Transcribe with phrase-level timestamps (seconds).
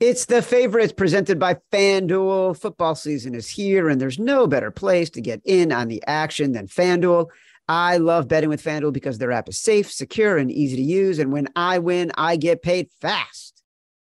[0.00, 2.56] It's the favorites presented by FanDuel.
[2.56, 6.52] Football season is here, and there's no better place to get in on the action
[6.52, 7.26] than FanDuel.
[7.68, 11.18] I love betting with FanDuel because their app is safe, secure, and easy to use.
[11.18, 13.62] And when I win, I get paid fast.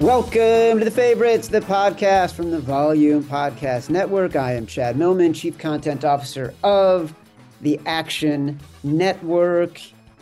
[0.01, 4.35] Welcome to the favorites, the podcast from the Volume Podcast Network.
[4.35, 7.13] I am Chad Millman, Chief Content Officer of
[7.61, 9.79] the Action Network.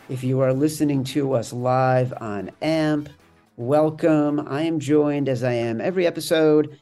[0.10, 3.08] If you are listening to us live on AMP,
[3.56, 4.46] welcome.
[4.50, 6.78] I am joined, as I am every episode,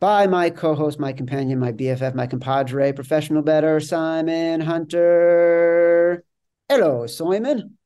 [0.00, 6.24] by my co host, my companion, my BFF, my compadre, professional bettor, Simon Hunter.
[6.70, 7.76] Hello, Simon.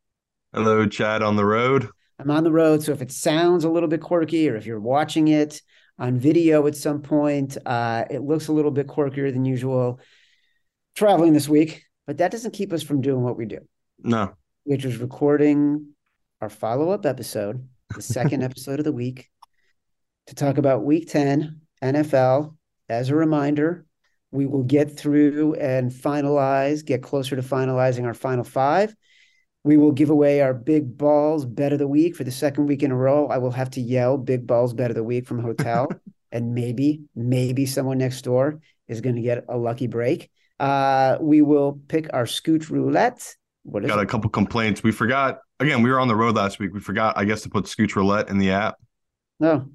[0.55, 1.91] Hello, Chad on the road.
[2.19, 2.83] I'm on the road.
[2.83, 5.61] So if it sounds a little bit quirky, or if you're watching it
[5.99, 10.01] on video at some point, uh, it looks a little bit quirkier than usual.
[10.95, 13.59] Traveling this week, but that doesn't keep us from doing what we do.
[13.99, 14.33] No.
[14.65, 15.89] Which is recording
[16.41, 19.29] our follow up episode, the second episode of the week,
[20.29, 22.57] to talk about week 10 NFL.
[22.89, 23.85] As a reminder,
[24.31, 28.95] we will get through and finalize, get closer to finalizing our final five.
[29.67, 32.85] We will give away our big balls bet of the week for the second week
[32.85, 33.27] in a row.
[33.27, 35.89] I will have to yell big balls bet of the week from hotel.
[36.31, 40.31] and maybe, maybe someone next door is going to get a lucky break.
[40.61, 43.35] Uh, we will pick our scooch roulette.
[43.65, 44.05] What is Got it?
[44.05, 44.85] a couple complaints.
[44.85, 46.73] We forgot again, we were on the road last week.
[46.73, 48.77] We forgot, I guess, to put scooch roulette in the app.
[49.41, 49.69] No.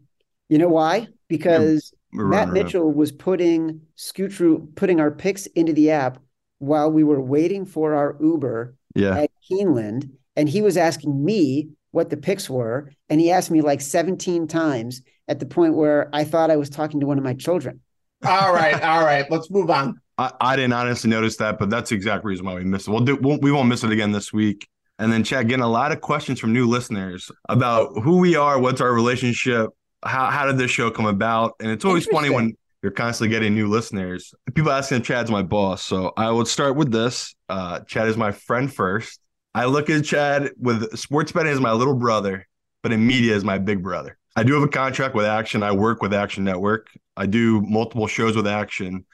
[0.48, 1.10] You know why?
[1.28, 6.18] Because Matt Mitchell was putting scooch putting our picks into the app
[6.60, 9.22] while we were waiting for our Uber yeah.
[9.22, 13.62] at Keeneland, and he was asking me what the picks were, and he asked me
[13.62, 17.24] like 17 times at the point where I thought I was talking to one of
[17.24, 17.82] my children.
[18.26, 20.00] all right, all right, let's move on.
[20.18, 22.92] I, I, didn't honestly notice that, but that's the exact reason why we missed it.
[22.92, 24.68] We'll do, we'll, we won't miss it again this week.
[25.00, 28.60] And then, Chad, getting a lot of questions from new listeners about who we are,
[28.60, 29.72] what's our relationship,
[30.04, 33.54] how how did this show come about, and it's always funny when you're constantly getting
[33.54, 34.34] new listeners.
[34.54, 35.84] People asking Chad's my boss.
[35.84, 37.36] So I would start with this.
[37.48, 39.20] Uh, Chad is my friend first.
[39.54, 42.48] I look at Chad with sports betting as my little brother,
[42.82, 44.18] but in media as my big brother.
[44.36, 45.62] I do have a contract with Action.
[45.62, 46.88] I work with Action Network.
[47.18, 49.06] I do multiple shows with Action,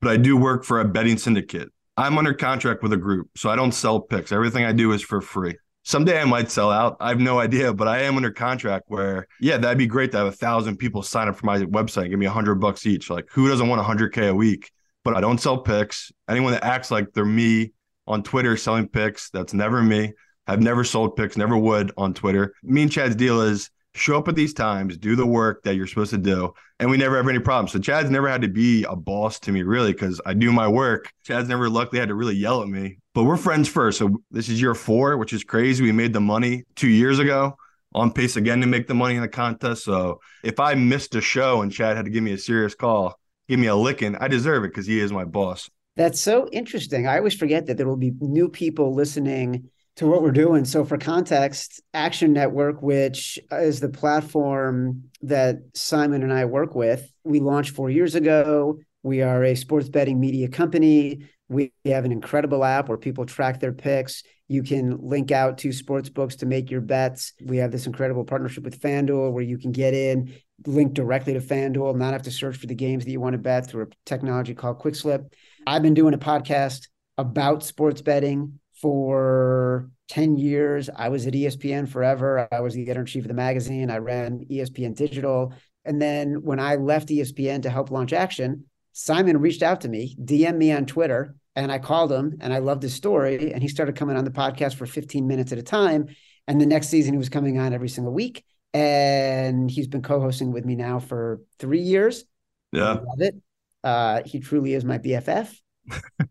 [0.00, 1.70] but I do work for a betting syndicate.
[1.96, 4.30] I'm under contract with a group, so I don't sell picks.
[4.30, 5.56] Everything I do is for free
[5.88, 6.98] someday I might sell out.
[7.00, 10.18] I have no idea, but I am under contract where, yeah, that'd be great to
[10.18, 12.86] have a thousand people sign up for my website, and give me a hundred bucks
[12.86, 13.08] each.
[13.08, 14.70] Like, who doesn't want a hundred K a week?
[15.02, 16.12] But I don't sell picks.
[16.28, 17.72] Anyone that acts like they're me
[18.06, 20.12] on Twitter selling picks, that's never me.
[20.46, 22.52] I've never sold picks, never would on Twitter.
[22.62, 25.86] Me and Chad's deal is show up at these times, do the work that you're
[25.86, 27.72] supposed to do, and we never have any problems.
[27.72, 30.68] So Chad's never had to be a boss to me, really, because I do my
[30.68, 31.12] work.
[31.24, 33.98] Chad's never luckily had to really yell at me, but we're friends first.
[33.98, 35.84] So this is year four, which is crazy.
[35.84, 37.56] We made the money two years ago.
[37.94, 39.84] On pace again to make the money in the contest.
[39.84, 43.18] So if I missed a show and Chad had to give me a serious call,
[43.48, 45.70] give me a licking, I deserve it because he is my boss.
[45.96, 47.06] That's so interesting.
[47.08, 50.64] I always forget that there will be new people listening to what we're doing.
[50.64, 57.10] So, for context, Action Network, which is the platform that Simon and I work with,
[57.24, 58.78] we launched four years ago.
[59.02, 61.26] We are a sports betting media company.
[61.48, 64.22] We have an incredible app where people track their picks.
[64.46, 67.32] You can link out to sports books to make your bets.
[67.42, 70.32] We have this incredible partnership with FanDuel where you can get in,
[70.64, 73.38] link directly to FanDuel, not have to search for the games that you want to
[73.38, 75.32] bet through a technology called QuickSlip.
[75.66, 76.86] I've been doing a podcast
[77.16, 80.88] about sports betting for 10 years.
[80.94, 82.48] I was at ESPN forever.
[82.50, 83.90] I was the editor in chief of the magazine.
[83.90, 85.52] I ran ESPN Digital.
[85.84, 90.16] And then when I left ESPN to help launch Action, Simon reached out to me,
[90.22, 93.52] DM me on Twitter, And I called him and I loved his story.
[93.52, 96.08] And he started coming on the podcast for 15 minutes at a time.
[96.46, 98.44] And the next season, he was coming on every single week.
[98.74, 102.24] And he's been co hosting with me now for three years.
[102.72, 102.84] Yeah.
[102.84, 103.34] I love it.
[103.82, 105.54] Uh, he truly is my BFF.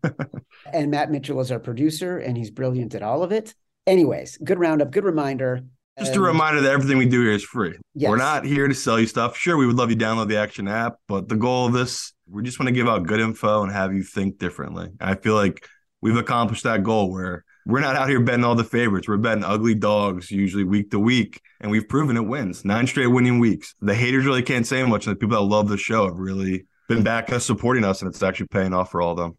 [0.72, 3.54] and Matt Mitchell is our producer, and he's brilliant at all of it.
[3.86, 5.62] Anyways, good roundup, good reminder.
[5.98, 7.74] Just a reminder that everything we do here is free.
[7.94, 8.10] Yes.
[8.10, 9.36] We're not here to sell you stuff.
[9.36, 12.12] Sure, we would love you to download the Action app, but the goal of this,
[12.30, 14.90] we just want to give out good info and have you think differently.
[15.00, 15.66] I feel like
[16.00, 19.08] we've accomplished that goal where we're not out here betting all the favorites.
[19.08, 22.64] We're betting ugly dogs usually week to week, and we've proven it wins.
[22.64, 23.74] Nine straight winning weeks.
[23.80, 26.66] The haters really can't say much, and the people that love the show have really
[26.88, 29.36] been back us, supporting us, and it's actually paying off for all of them.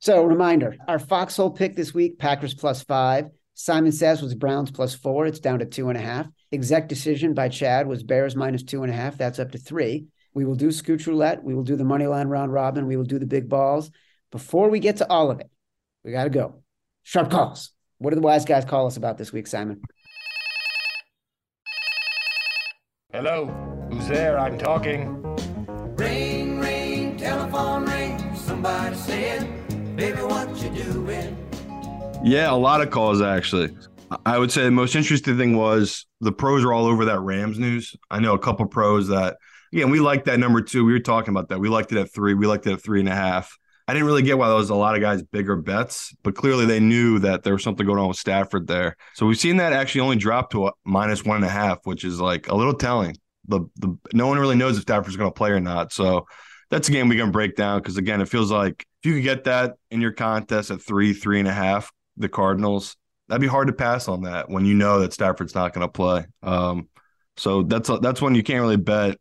[0.00, 3.26] So, reminder our foxhole pick this week Packers plus five.
[3.52, 5.26] Simon says was Browns plus four.
[5.26, 6.26] It's down to two and a half.
[6.50, 9.18] Exec decision by Chad was Bears minus two and a half.
[9.18, 10.06] That's up to three.
[10.32, 11.44] We will do Scooch Roulette.
[11.44, 12.86] We will do the money line round robin.
[12.86, 13.90] We will do the big balls.
[14.30, 15.50] Before we get to all of it,
[16.02, 16.62] we got to go.
[17.02, 17.70] Sharp calls.
[17.98, 19.82] What do the wise guys call us about this week, Simon?
[23.12, 23.46] Hello,
[23.90, 24.38] who's there?
[24.38, 25.20] I'm talking.
[25.96, 28.34] Ring, ring, telephone ring.
[28.36, 29.59] Somebody said,
[30.00, 31.36] baby, what you doing?
[32.24, 33.76] Yeah, a lot of calls actually.
[34.24, 37.58] I would say the most interesting thing was the pros are all over that Rams
[37.58, 37.94] news.
[38.10, 39.36] I know a couple pros that
[39.72, 40.86] again we liked that number two.
[40.86, 41.60] We were talking about that.
[41.60, 42.32] We liked it at three.
[42.32, 43.56] We liked it at three and a half.
[43.86, 46.64] I didn't really get why there was a lot of guys bigger bets, but clearly
[46.64, 48.96] they knew that there was something going on with Stafford there.
[49.14, 52.04] So we've seen that actually only drop to a minus one and a half, which
[52.04, 53.18] is like a little telling.
[53.48, 55.92] The the no one really knows if Stafford's going to play or not.
[55.92, 56.26] So
[56.70, 59.24] that's a game we can break down because again, it feels like if you could
[59.24, 62.96] get that in your contest at three, three and a half, the Cardinals,
[63.28, 65.92] that'd be hard to pass on that when you know that Stafford's not going to
[65.92, 66.26] play.
[66.42, 66.88] Um,
[67.36, 69.16] so that's that's one you can't really bet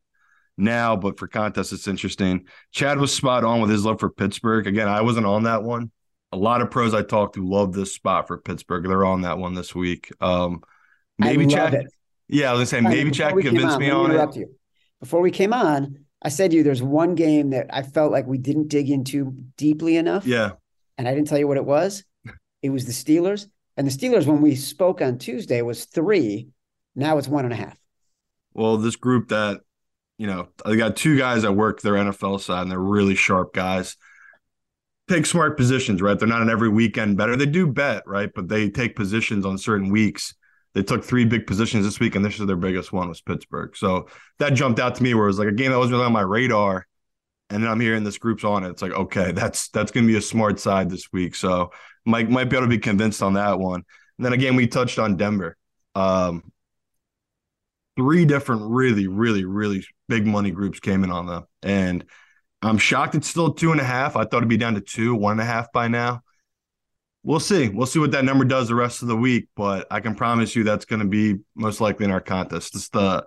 [0.58, 2.46] now, but for contests, it's interesting.
[2.72, 4.68] Chad was spot on with his love for Pittsburgh.
[4.68, 5.92] Again, I wasn't on that one.
[6.32, 8.86] A lot of pros I talked to love this spot for Pittsburgh.
[8.86, 10.12] They're on that one this week.
[10.20, 10.62] Um,
[11.18, 11.74] maybe Chad.
[11.74, 11.88] It.
[12.28, 14.36] Yeah, I was gonna say maybe Chad convinced on, me on it.
[14.36, 14.56] You.
[15.00, 18.28] Before we came on, I said to you there's one game that I felt like
[18.28, 20.26] we didn't dig into deeply enough.
[20.26, 20.52] Yeah.
[20.98, 22.04] And I didn't tell you what it was.
[22.62, 23.48] It was the Steelers.
[23.78, 26.50] And the Steelers, when we spoke on Tuesday, was three.
[26.96, 27.78] Now it's one and a half.
[28.54, 29.62] Well, this group that,
[30.18, 33.54] you know, I got two guys that work their NFL side and they're really sharp
[33.54, 33.96] guys.
[35.08, 36.20] Take smart positions, right?
[36.20, 37.38] They're not an every weekend bettor.
[37.38, 38.30] They do bet, right?
[38.36, 40.36] But they take positions on certain weeks.
[40.76, 43.76] They took three big positions this week, and this is their biggest one was Pittsburgh.
[43.76, 44.08] So
[44.38, 46.14] that jumped out to me where it was like a game that wasn't really on
[46.14, 46.86] my radar.
[47.50, 48.70] And then I'm hearing this group's on it.
[48.70, 51.36] It's like, okay, that's that's gonna be a smart side this week.
[51.36, 51.72] So
[52.06, 53.84] Mike might be able to be convinced on that one.
[54.18, 55.58] And then again, we touched on Denver.
[55.96, 56.52] Um,
[57.98, 61.46] three different really, really, really big money groups came in on them.
[61.64, 62.06] And
[62.62, 64.16] I'm shocked it's still two and a half.
[64.16, 66.22] I thought it'd be down to two, one and a half by now.
[67.24, 67.68] We'll see.
[67.70, 70.56] We'll see what that number does the rest of the week, but I can promise
[70.56, 72.76] you that's going to be most likely in our contest.
[72.76, 73.26] It's the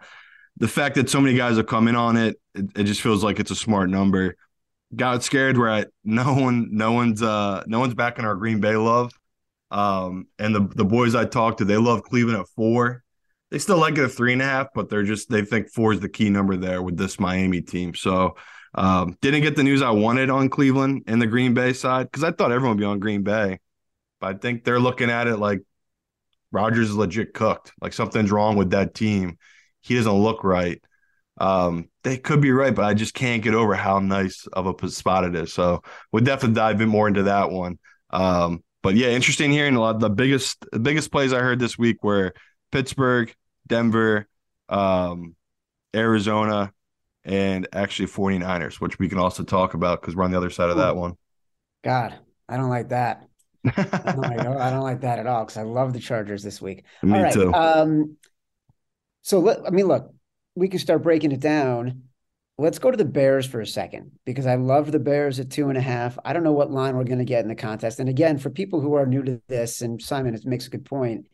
[0.58, 3.24] the fact that so many guys have come in on it, it, it just feels
[3.24, 4.36] like it's a smart number.
[4.94, 8.76] Got scared where no one, no one's, uh, no one's back in our Green Bay
[8.76, 9.12] love.
[9.70, 13.02] Um, and the the boys I talked to, they love Cleveland at four.
[13.50, 15.94] They still like it at three and a half, but they're just they think four
[15.94, 17.94] is the key number there with this Miami team.
[17.94, 18.36] So
[18.74, 22.22] um, didn't get the news I wanted on Cleveland and the Green Bay side because
[22.22, 23.60] I thought everyone would be on Green Bay.
[24.22, 25.62] But I think they're looking at it like
[26.52, 27.72] Rodgers is legit cooked.
[27.80, 29.36] Like something's wrong with that team.
[29.80, 30.80] He doesn't look right.
[31.38, 34.88] Um, they could be right, but I just can't get over how nice of a
[34.90, 35.52] spot it is.
[35.52, 35.82] So
[36.12, 37.80] we'll definitely dive in more into that one.
[38.10, 39.98] Um, but yeah, interesting hearing a lot.
[39.98, 42.32] The biggest, the biggest plays I heard this week were
[42.70, 43.34] Pittsburgh,
[43.66, 44.28] Denver,
[44.68, 45.34] um,
[45.96, 46.72] Arizona,
[47.24, 50.70] and actually 49ers, which we can also talk about because we're on the other side
[50.70, 51.14] of that one.
[51.82, 52.16] God,
[52.48, 53.26] I don't like that.
[53.64, 56.60] I, don't like, I don't like that at all because I love the Chargers this
[56.60, 56.84] week.
[57.02, 57.32] Me all right.
[57.32, 57.52] too.
[57.52, 58.16] Um,
[59.22, 60.12] so let, I mean, look,
[60.54, 62.02] we can start breaking it down.
[62.58, 65.68] Let's go to the Bears for a second because I love the Bears at two
[65.68, 66.18] and a half.
[66.24, 67.98] I don't know what line we're going to get in the contest.
[67.98, 71.26] And again, for people who are new to this, and Simon makes a good point,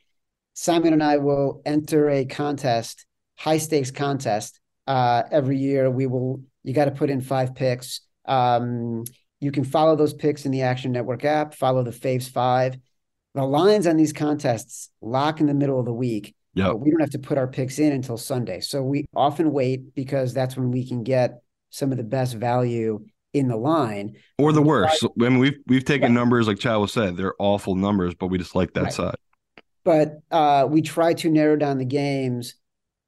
[0.54, 3.06] Simon and I will enter a contest,
[3.36, 5.90] high stakes contest, uh, every year.
[5.90, 8.00] We will, you got to put in five picks.
[8.24, 9.04] Um,
[9.40, 12.76] you can follow those picks in the Action Network app, follow the Faves Five.
[13.34, 16.34] The lines on these contests lock in the middle of the week.
[16.54, 16.68] Yeah.
[16.68, 18.60] But we don't have to put our picks in until Sunday.
[18.60, 21.40] So we often wait because that's when we can get
[21.70, 23.04] some of the best value
[23.34, 24.16] in the line.
[24.38, 25.04] Or the worst.
[25.04, 26.12] I mean, we've we've taken Right.
[26.14, 28.92] numbers like Chad was said, they're awful numbers, but we just like that Right.
[28.92, 29.14] side.
[29.84, 32.54] But uh, we try to narrow down the games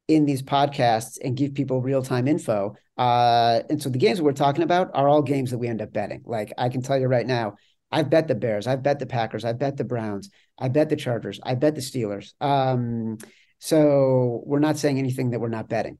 [0.06, 2.76] in these podcasts and give people real time info.
[3.00, 5.90] Uh, and so the games we're talking about are all games that we end up
[5.90, 6.22] betting.
[6.26, 7.54] Like I can tell you right now,
[7.90, 8.66] I've bet the Bears.
[8.66, 9.42] I've bet the Packers.
[9.42, 10.28] I've bet the Browns.
[10.58, 11.40] I bet the Chargers.
[11.42, 12.34] I bet the Steelers.
[12.42, 13.16] Um,
[13.58, 15.96] so we're not saying anything that we're not betting.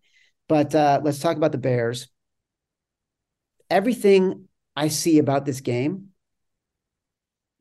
[0.46, 2.08] But uh, let's talk about the Bears.
[3.70, 6.08] Everything I see about this game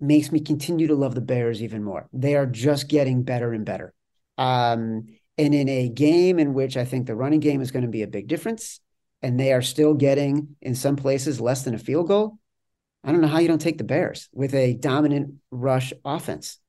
[0.01, 2.09] makes me continue to love the Bears even more.
[2.11, 3.93] They are just getting better and better.
[4.37, 5.05] Um,
[5.37, 8.03] and in a game in which I think the running game is going to be
[8.03, 8.81] a big difference,
[9.21, 12.39] and they are still getting in some places less than a field goal,
[13.03, 16.59] I don't know how you don't take the Bears with a dominant rush offense.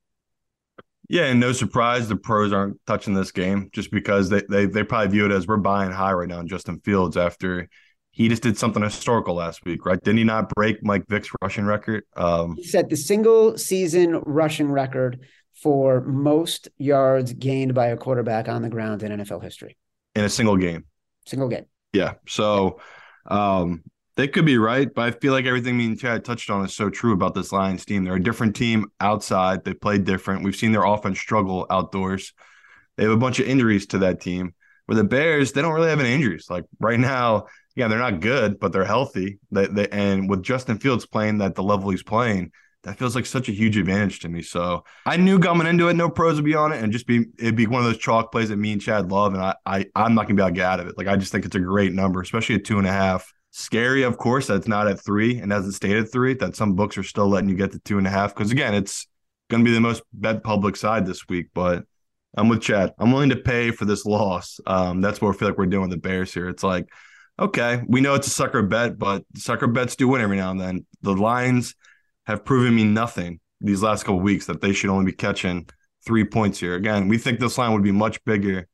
[1.08, 4.84] Yeah, and no surprise the pros aren't touching this game just because they they they
[4.84, 7.68] probably view it as we're buying high right now in Justin Fields after
[8.12, 10.00] he just did something historical last week, right?
[10.00, 12.04] Didn't he not break Mike Vick's rushing record?
[12.16, 15.20] Um, he set the single season rushing record
[15.54, 19.76] for most yards gained by a quarterback on the ground in NFL history
[20.14, 20.84] in a single game.
[21.26, 21.64] Single game.
[21.92, 22.14] Yeah.
[22.26, 22.80] So
[23.26, 23.82] um,
[24.16, 26.74] they could be right, but I feel like everything me and Chad touched on is
[26.74, 28.04] so true about this Lions team.
[28.04, 29.64] They're a different team outside.
[29.64, 30.44] They play different.
[30.44, 32.32] We've seen their offense struggle outdoors.
[32.96, 34.54] They have a bunch of injuries to that team.
[34.86, 36.46] Where the Bears, they don't really have any injuries.
[36.50, 39.38] Like right now, yeah, they're not good, but they're healthy.
[39.52, 42.50] They, they and with Justin Fields playing at the level he's playing,
[42.82, 44.42] that feels like such a huge advantage to me.
[44.42, 47.26] So I knew coming into it, no pros would be on it, and just be
[47.38, 49.86] it'd be one of those chalk plays that me and Chad love, and I, I
[49.94, 50.96] I'm not gonna be able to get out of it.
[50.96, 53.32] Like I just think it's a great number, especially at two and a half.
[53.52, 56.34] Scary, of course, that's not at three and hasn't stayed at three.
[56.34, 58.74] That some books are still letting you get to two and a half because again,
[58.74, 59.06] it's
[59.50, 61.48] gonna be the most bet public side this week.
[61.52, 61.84] But
[62.36, 62.94] I'm with Chad.
[62.98, 64.60] I'm willing to pay for this loss.
[64.66, 66.48] Um, that's what I feel like we're doing with the Bears here.
[66.48, 66.88] It's like,
[67.38, 70.60] okay, we know it's a sucker bet, but sucker bets do win every now and
[70.60, 70.86] then.
[71.02, 71.74] The lines
[72.30, 75.68] have proven me nothing these last couple weeks that they should only be catching
[76.06, 76.74] three points here.
[76.74, 78.66] Again, we think this line would be much bigger.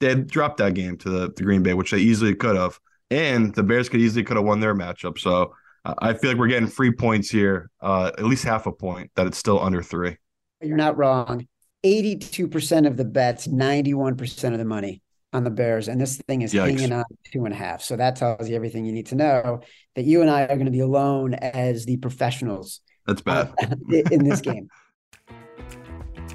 [0.00, 2.78] They dropped that game to the, the Green Bay, which they easily could have,
[3.10, 5.18] and the Bears could easily could have won their matchup.
[5.18, 8.72] So uh, I feel like we're getting free points here, uh, at least half a
[8.72, 9.10] point.
[9.16, 10.16] That it's still under three.
[10.62, 11.46] You're not wrong.
[11.84, 15.02] 82% of the bets, 91% of the money
[15.32, 16.66] on the Bears, and this thing is Yikes.
[16.66, 17.82] hanging on two and a half.
[17.82, 19.60] So that tells you everything you need to know
[19.94, 23.52] that you and I are going to be alone as the professionals That's bad.
[24.12, 24.70] in this game.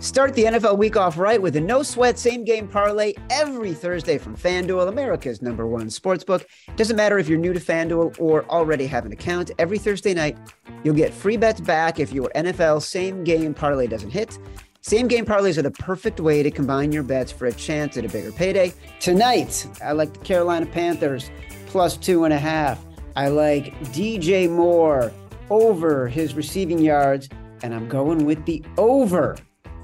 [0.01, 4.17] Start the NFL week off right with a no sweat same game parlay every Thursday
[4.17, 6.43] from FanDuel, America's number one sportsbook.
[6.75, 10.37] Doesn't matter if you're new to FanDuel or already have an account, every Thursday night
[10.83, 14.37] you'll get free bets back if your NFL same game parlay doesn't hit.
[14.81, 18.03] Same game parlays are the perfect way to combine your bets for a chance at
[18.03, 18.73] a bigger payday.
[18.99, 21.31] Tonight, I like the Carolina Panthers
[21.67, 22.85] plus two and a half.
[23.15, 25.13] I like DJ Moore
[25.49, 27.29] over his receiving yards,
[27.63, 29.37] and I'm going with the over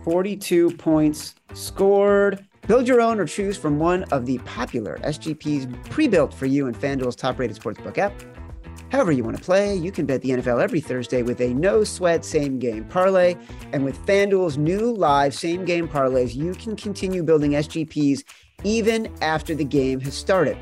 [0.03, 2.45] 42 points scored.
[2.67, 6.67] Build your own or choose from one of the popular SGPs pre built for you
[6.67, 8.13] in FanDuel's top rated sportsbook app.
[8.91, 11.83] However, you want to play, you can bet the NFL every Thursday with a no
[11.83, 13.35] sweat same game parlay.
[13.71, 18.23] And with FanDuel's new live same game parlays, you can continue building SGPs
[18.63, 20.57] even after the game has started.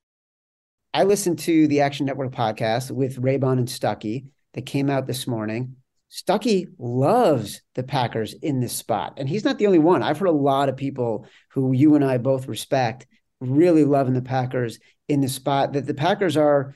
[0.93, 5.27] I listened to the Action Network podcast with Raybon and Stuckey that came out this
[5.27, 5.75] morning.
[6.11, 9.13] Stuckey loves the Packers in this spot.
[9.17, 10.01] And he's not the only one.
[10.01, 13.05] I've heard a lot of people who you and I both respect
[13.39, 16.75] really loving the Packers in the spot that the Packers are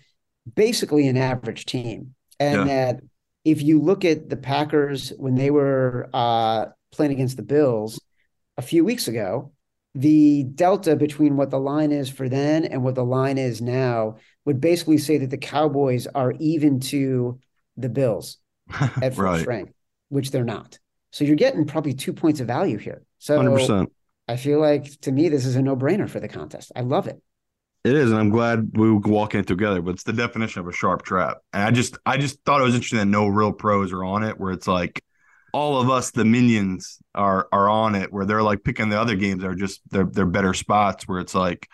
[0.55, 2.13] basically an average team.
[2.39, 2.93] And Yeah.
[2.93, 3.03] that
[3.43, 7.99] if you look at the Packers when they were uh, playing against the Bills
[8.57, 9.51] a few weeks ago,
[9.95, 14.15] the delta between what the line is for then and what the line is now
[14.45, 17.39] would basically say that the Cowboys are even to
[17.77, 18.37] the Bills
[19.01, 19.41] at full right.
[19.41, 19.73] strength.
[20.09, 20.79] which they're not.
[21.11, 23.03] So you're getting probably two points of value here.
[23.19, 23.91] So Hundred percent.
[24.27, 26.71] I feel like to me this is a no brainer for the contest.
[26.75, 27.21] I love it.
[27.83, 29.81] It is, and I'm glad we were walking it together.
[29.81, 31.39] But it's the definition of a sharp trap.
[31.51, 34.23] And I just, I just thought it was interesting that no real pros are on
[34.23, 34.39] it.
[34.39, 35.03] Where it's like
[35.51, 38.13] all of us, the minions, are are on it.
[38.13, 41.07] Where they're like picking the other games that are just they're they're better spots.
[41.07, 41.69] Where it's like,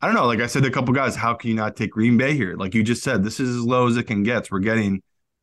[0.00, 0.26] I don't know.
[0.26, 2.56] Like I said to a couple guys, how can you not take Green Bay here?
[2.56, 4.50] Like you just said, this is as low as it can get.
[4.50, 5.00] We're getting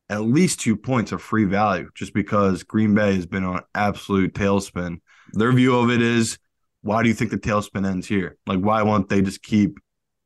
[0.10, 4.34] at least two points of free value just because Green Bay has been on absolute
[4.34, 4.98] tailspin.
[5.34, 6.40] Their view of it is,
[6.82, 8.38] why do you think the tailspin ends here?
[8.48, 9.78] Like, why won't they just keep,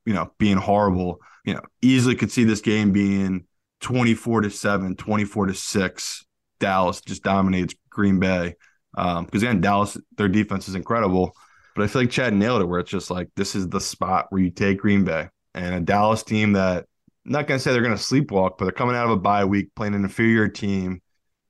[0.06, 1.20] you know, being horrible?
[1.44, 3.46] You know, easily could see this game being
[3.82, 6.26] 24 to 7, 24 to 6.
[6.60, 8.56] Dallas just dominates Green Bay.
[8.96, 11.36] Um, because again, Dallas, their defense is incredible.
[11.76, 14.28] But I feel like Chad nailed it where it's just like this is the spot
[14.30, 16.86] where you take Green Bay and a Dallas team that
[17.26, 19.46] not going to say they're going to sleepwalk, but they're coming out of a bye
[19.46, 21.02] week playing an inferior team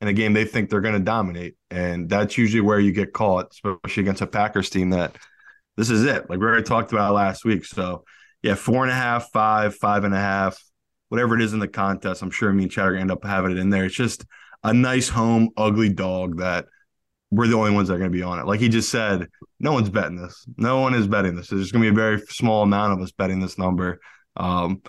[0.01, 1.55] in a game they think they're going to dominate.
[1.71, 5.15] And that's usually where you get caught, especially against a Packers team that
[5.77, 6.29] this is it.
[6.29, 7.65] Like we already talked about last week.
[7.65, 8.03] So,
[8.41, 10.61] yeah, four and a half, five, five and a half,
[11.09, 12.21] whatever it is in the contest.
[12.21, 13.85] I'm sure me and Chad are going to end up having it in there.
[13.85, 14.25] It's just
[14.63, 16.65] a nice home, ugly dog that
[17.31, 18.45] we're the only ones that are going to be on it.
[18.45, 19.27] Like he just said,
[19.59, 20.45] no one's betting this.
[20.57, 21.47] No one is betting this.
[21.47, 23.99] There's going to be a very small amount of us betting this number.
[24.35, 24.83] Um,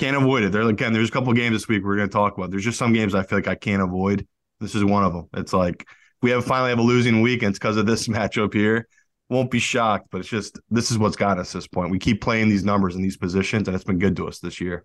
[0.00, 0.52] can't avoid it.
[0.52, 2.50] There again, there's a couple games this week we're going to talk about.
[2.50, 4.26] There's just some games I feel like I can't avoid.
[4.58, 5.28] This is one of them.
[5.34, 5.86] It's like
[6.22, 8.88] we have finally have a losing week, and it's because of this matchup here.
[9.28, 11.90] Won't be shocked, but it's just this is what's got us this point.
[11.90, 14.60] We keep playing these numbers in these positions, and it's been good to us this
[14.60, 14.84] year.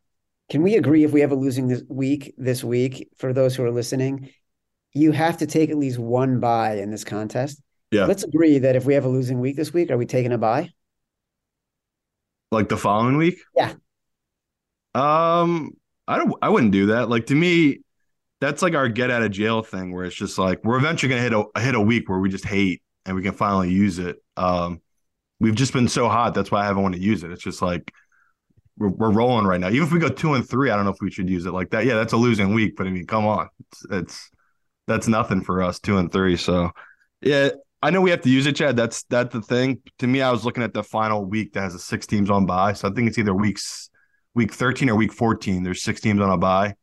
[0.51, 3.63] Can we agree if we have a losing this week this week for those who
[3.63, 4.29] are listening,
[4.93, 7.61] you have to take at least one buy in this contest.
[7.89, 8.05] Yeah.
[8.05, 10.37] Let's agree that if we have a losing week this week, are we taking a
[10.37, 10.69] buy?
[12.51, 13.39] Like the following week?
[13.55, 13.73] Yeah.
[14.95, 15.71] Um,
[16.07, 16.33] I don't.
[16.41, 17.09] I wouldn't do that.
[17.09, 17.79] Like to me,
[18.39, 21.21] that's like our get out of jail thing, where it's just like we're eventually gonna
[21.21, 24.17] hit a hit a week where we just hate and we can finally use it.
[24.37, 24.81] Um,
[25.39, 26.33] we've just been so hot.
[26.33, 27.31] That's why I haven't wanted to use it.
[27.31, 27.91] It's just like
[28.77, 29.67] we're, we're rolling right now.
[29.67, 31.51] Even if we go two and three, I don't know if we should use it
[31.51, 31.85] like that.
[31.85, 34.31] Yeah, that's a losing week, but I mean, come on, it's, it's
[34.87, 36.37] that's nothing for us two and three.
[36.37, 36.71] So
[37.21, 37.49] yeah,
[37.81, 38.77] I know we have to use it, Chad.
[38.77, 39.81] That's that's the thing.
[39.99, 42.45] To me, I was looking at the final week that has the six teams on
[42.45, 42.73] by.
[42.73, 43.89] So I think it's either weeks
[44.35, 45.63] week 13 or week 14.
[45.63, 46.75] There's six teams on a bye.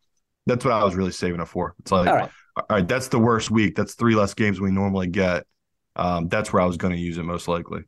[0.47, 1.75] That's what I was really saving it for.
[1.79, 2.31] It's like, All all right.
[2.69, 3.77] right, that's the worst week.
[3.77, 5.47] That's three less games we normally get.
[5.95, 7.83] Um, that's where I was going to use it most likely.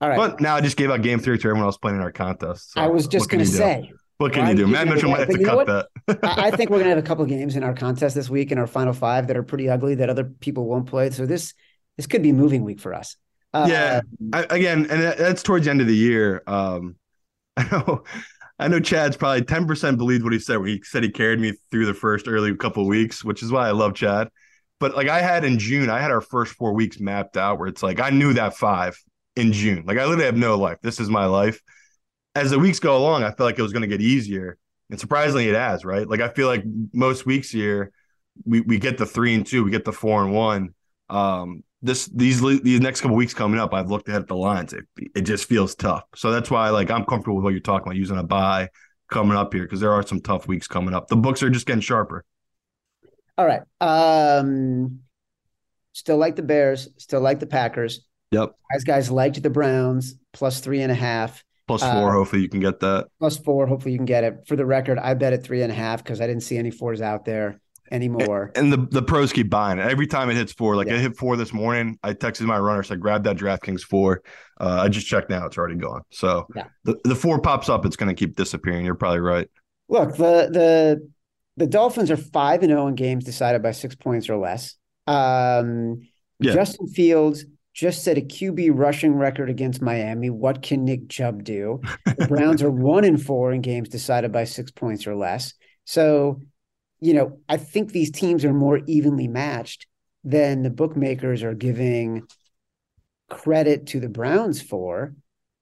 [0.00, 0.16] All right.
[0.16, 2.72] But now I just gave out game three to everyone else playing in our contest.
[2.72, 4.66] So I was just going to say, what can you do?
[4.66, 6.18] Matt Mitchell might have to But you know cut that.
[6.22, 8.52] I, think we're going to have a couple of games in our contest this week
[8.52, 11.10] in our final five that are pretty ugly that other people won't play.
[11.10, 11.54] So this
[11.96, 13.16] this could be moving week for us.
[13.52, 14.00] Uh, yeah.
[14.32, 16.42] I, again, and that's towards the end of the year.
[16.46, 16.96] Um,
[17.56, 18.04] I know,
[18.58, 18.80] I know.
[18.80, 21.86] Chad's probably ten percent believed what he said when he said he carried me through
[21.86, 24.28] the first early couple weeks, which is why I love Chad.
[24.80, 27.68] But like I had in June, I had our first four weeks mapped out where
[27.68, 28.98] it's like I knew that five
[29.36, 29.84] in June.
[29.86, 30.78] Like I literally have no life.
[30.82, 31.60] This is my life.
[32.34, 34.58] As the weeks go along, I felt like it was going to get easier,
[34.90, 35.84] and surprisingly, it has.
[35.84, 36.08] Right?
[36.08, 37.92] Like I feel like most weeks here,
[38.44, 40.74] we we get the three and two, we get the four and one.
[41.08, 44.72] Um, this these these next couple weeks coming up, I've looked ahead at the lines.
[44.72, 46.04] It, it just feels tough.
[46.16, 48.68] So that's why like I'm comfortable with what you're talking about using a buy
[49.10, 51.08] coming up here because there are some tough weeks coming up.
[51.08, 52.24] The books are just getting sharper.
[53.36, 53.62] All right.
[53.80, 55.00] Um,
[55.92, 56.88] still like the Bears.
[56.98, 58.00] Still like the Packers.
[58.32, 58.52] Yep.
[58.72, 62.12] Guys, guys liked the Browns plus three and a half, Plus Uh, four.
[62.12, 63.06] hopefully you can get that.
[63.18, 63.66] plus four.
[63.66, 64.40] Hopefully you can get it.
[64.46, 66.70] For the record, I bet at three and a half because I didn't see any
[66.70, 68.52] fours out there anymore.
[68.54, 70.76] And the the pros keep buying it every time it hits four.
[70.76, 70.94] Like Yeah.
[70.94, 71.98] it hit four this morning.
[72.02, 74.22] I texted my runner, said grab that DraftKings four.
[74.60, 76.02] Uh, I just checked now; it's already gone.
[76.10, 76.64] So Yeah.
[76.84, 78.84] the the four pops up, it's going to keep disappearing.
[78.84, 79.48] You're probably right.
[79.88, 81.10] Look, the the
[81.56, 84.76] the Dolphins are five and zero in games decided by six points or less.
[85.06, 86.02] Um,
[86.40, 86.54] Yeah.
[86.54, 90.30] Justin Fields just set a QB rushing record against Miami.
[90.30, 91.80] What can Nick Chubb do?
[92.06, 95.54] The Browns are one and four in games decided by six points or less.
[95.84, 96.42] So,
[97.00, 99.86] you know, I think these teams are more evenly matched
[100.24, 102.26] than the bookmakers are giving
[103.30, 105.14] credit to the Browns for.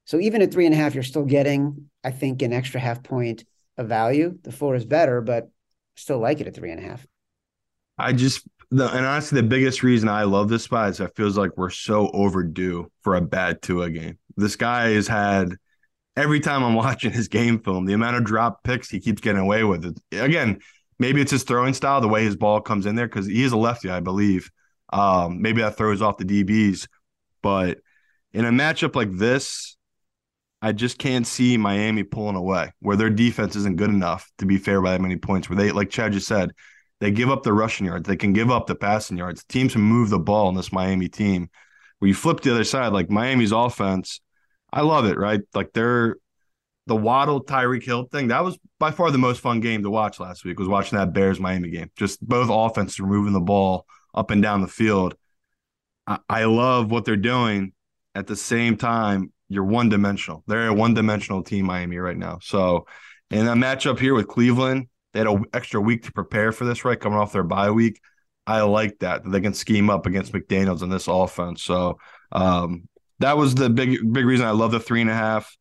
[0.05, 3.03] So even at three and a half, you're still getting, I think, an extra half
[3.03, 3.43] point
[3.77, 4.37] of value.
[4.43, 5.49] The four is better, but
[5.95, 7.05] still like it at three and a half.
[7.97, 11.37] I just the and honestly the biggest reason I love this spot is it feels
[11.37, 14.17] like we're so overdue for a bad Tua game.
[14.35, 15.55] This guy has had
[16.15, 19.41] every time I'm watching his game film, the amount of drop picks he keeps getting
[19.41, 19.85] away with.
[19.85, 20.19] It.
[20.19, 20.59] Again,
[20.99, 23.51] maybe it's his throwing style, the way his ball comes in there, because he is
[23.51, 24.49] a lefty, I believe.
[24.91, 26.87] Um, maybe that throws off the DBs,
[27.41, 27.79] but
[28.33, 29.77] in a matchup like this,
[30.61, 34.57] I just can't see Miami pulling away where their defense isn't good enough to be
[34.57, 35.49] fair by that many points.
[35.49, 36.51] Where they, like Chad just said,
[36.99, 38.07] They give up the rushing yards.
[38.07, 39.43] They can give up the passing yards.
[39.43, 41.49] Teams can move the ball in this Miami team.
[41.99, 44.19] Where you flip the other side, like Miami's offense,
[44.71, 45.41] I love it, right?
[45.53, 46.17] Like they're
[46.87, 48.29] the Waddle Tyreek Hill thing.
[48.29, 50.57] That was by far the most fun game to watch last week.
[50.57, 51.91] Was watching that Bears Miami game.
[51.95, 55.15] Just both offenses were moving the ball up and down the field.
[56.07, 57.73] I, I love what they're doing.
[58.15, 60.43] At the same time, you're one dimensional.
[60.47, 62.39] They're a one dimensional team, Miami, right now.
[62.41, 62.87] So,
[63.29, 66.83] in a matchup here with Cleveland, they had an extra week to prepare for this,
[66.85, 66.99] right?
[66.99, 67.99] Coming off their bye week.
[68.47, 71.61] I like that, that they can scheme up against McDaniels in this offense.
[71.61, 71.99] So,
[72.31, 72.87] um,
[73.19, 75.55] that was the big, big reason I love the three and a half.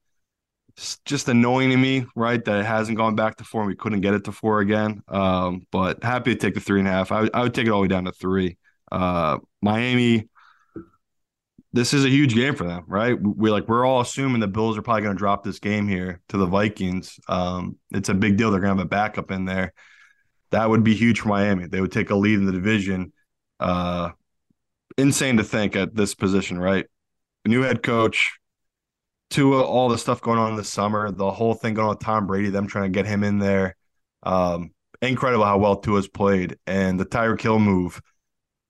[1.07, 2.45] Just annoying to me, right?
[2.45, 5.03] That it hasn't gone back to four and we couldn't get it to four again.
[5.09, 7.11] Um, but happy to take the three and a half.
[7.13, 8.59] I, I would take it all the way down to three.
[8.93, 10.29] Uh, Miami,
[11.73, 13.17] this is a huge game for them, right?
[13.21, 16.21] We like we're all assuming the Bills are probably going to drop this game here
[16.29, 17.19] to the Vikings.
[17.29, 18.51] Um, it's a big deal.
[18.51, 19.73] They're going to have a backup in there.
[20.51, 21.67] That would be huge for Miami.
[21.67, 23.13] They would take a lead in the division.
[23.59, 24.11] Uh,
[24.99, 26.87] insane to think at this position, right?
[27.47, 28.39] New head coach,
[29.31, 32.27] Tua, all the stuff going on this summer, the whole thing going on with Tom
[32.27, 33.77] Brady, them trying to get him in there.
[34.23, 34.71] Um,
[35.03, 38.01] incredible how well Tua's played, and the Tyreek Hill move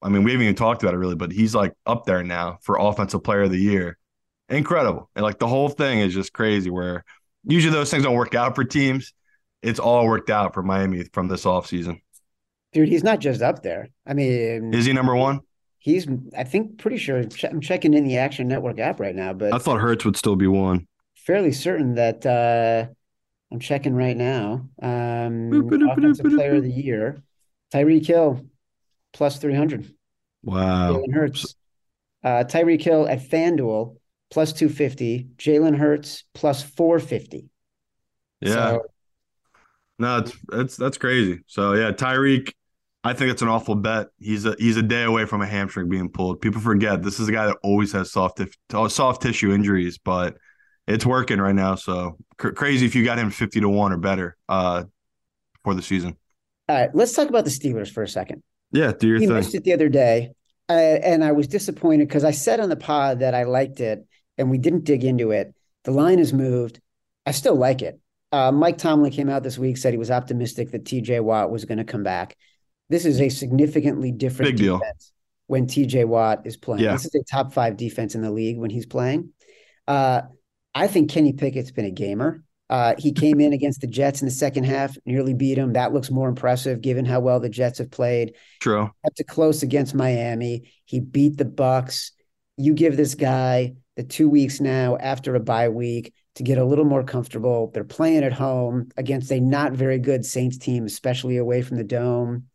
[0.03, 2.59] I mean, we haven't even talked about it really, but he's like up there now
[2.63, 3.99] for offensive player of the year.
[4.49, 5.11] Incredible.
[5.17, 7.05] And like the whole thing is just crazy where
[7.45, 9.13] usually those things don't work out for teams.
[9.63, 12.01] It's all worked out for Miami from this offseason.
[12.73, 13.89] Dude, he's not just up there.
[14.07, 15.41] I mean, is he number one?
[15.87, 17.23] He's, I think, pretty sure.
[17.45, 20.35] I'm checking in the Action Network app right now, but I thought Hurts would still
[20.35, 20.89] be one.
[21.15, 22.93] Fairly certain that uh
[23.53, 24.69] I'm checking right now.
[24.83, 25.53] Um,
[25.89, 27.23] offensive player of the year,
[27.73, 28.45] Tyreek Hill,
[29.13, 29.95] plus 300.
[30.43, 30.95] Wow.
[30.95, 31.55] Jalen Hurts.
[32.25, 33.97] Uh, Tyreek Hill at FanDuel,
[34.33, 35.29] plus 250.
[35.37, 37.49] Jalen Hurts, plus 450.
[38.41, 38.53] Yeah.
[38.53, 38.83] So,
[40.01, 41.43] no, it's, it's that's crazy.
[41.47, 42.51] So yeah, Tyreek,
[43.07, 44.09] I think it's an awful bet.
[44.19, 46.41] He's a he's a day away from a hamstring being pulled.
[46.41, 48.41] People forget this is a guy that always has soft
[48.89, 50.37] soft tissue injuries, but
[50.87, 51.77] it's working right now.
[51.77, 54.85] So cr- crazy if you got him fifty to one or better uh,
[55.63, 56.17] for the season.
[56.69, 58.43] All right, let's talk about the Steelers for a second.
[58.73, 59.37] Yeah, do your he thing.
[59.37, 60.33] missed it the other day,
[60.69, 64.05] uh, and I was disappointed because I said on the pod that I liked it,
[64.37, 65.55] and we didn't dig into it.
[65.85, 66.81] The line has moved.
[67.25, 68.01] I still like it.
[68.33, 71.21] Uh, Mike Tomlin came out this week said he was optimistic that T.J.
[71.21, 72.37] Watt was going to come back.
[72.89, 74.81] This is a significantly different Big deal.
[75.47, 76.05] when T.J.
[76.05, 76.85] Watt is playing.
[76.85, 76.93] Yeah.
[76.93, 79.33] This is a top five defense in the league when he's playing.
[79.89, 80.23] Uh,
[80.75, 82.43] I think Kenny Pickett's been a gamer.
[82.69, 85.75] Uh, he came in against the Jets in the second half, nearly beat them.
[85.75, 88.35] That looks more impressive given how well the Jets have played.
[88.61, 88.91] True.
[89.05, 90.71] Kept it close against Miami.
[90.85, 92.11] He beat the Bucs.
[92.57, 96.65] You give this guy the two weeks now after a bye week to get a
[96.65, 97.71] little more comfortable.
[97.73, 101.85] They're playing at home against a not very good Saints team, especially away from the
[101.85, 102.47] dome.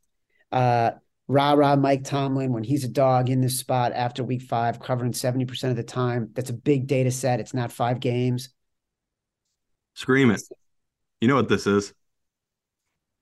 [0.52, 0.92] Uh,
[1.28, 5.14] rah rah Mike Tomlin when he's a dog in this spot after week five, covering
[5.14, 6.30] 70% of the time.
[6.34, 7.40] That's a big data set.
[7.40, 8.50] It's not five games.
[9.94, 10.42] Scream it.
[11.20, 11.94] You know what this is?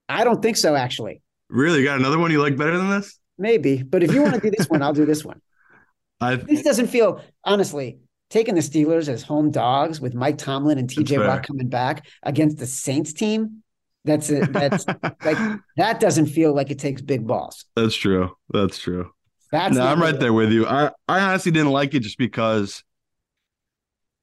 [0.08, 1.22] I don't think so, actually.
[1.50, 1.80] Really?
[1.80, 3.20] You got another one you like better than this?
[3.38, 3.84] Maybe.
[3.84, 5.42] But if you want to do this one, I'll do this one.
[6.22, 10.90] I, this doesn't feel, honestly, taking the Steelers as home dogs with Mike Tomlin and
[10.90, 13.64] TJ Watt coming back against the Saints team.
[14.10, 14.52] That's it.
[14.52, 17.66] That's like that doesn't feel like it takes big balls.
[17.76, 18.36] That's true.
[18.50, 19.12] That's true.
[19.52, 20.66] That's no, I'm right there with you.
[20.66, 22.84] I, I honestly didn't like it just because